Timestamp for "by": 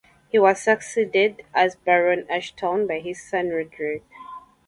2.87-3.01